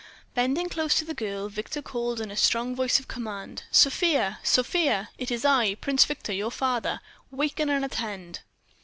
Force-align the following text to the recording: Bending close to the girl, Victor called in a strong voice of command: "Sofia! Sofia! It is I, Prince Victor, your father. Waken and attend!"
Bending 0.33 0.67
close 0.67 0.95
to 0.95 1.05
the 1.05 1.13
girl, 1.13 1.47
Victor 1.47 1.79
called 1.79 2.19
in 2.19 2.31
a 2.31 2.35
strong 2.35 2.75
voice 2.75 2.97
of 2.97 3.07
command: 3.07 3.65
"Sofia! 3.71 4.39
Sofia! 4.41 5.11
It 5.19 5.29
is 5.29 5.45
I, 5.45 5.75
Prince 5.75 6.05
Victor, 6.05 6.33
your 6.33 6.49
father. 6.49 7.01
Waken 7.29 7.69
and 7.69 7.85
attend!" 7.85 8.39